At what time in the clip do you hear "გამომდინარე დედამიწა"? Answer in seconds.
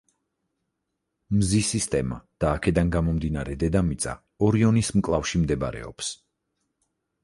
2.97-4.19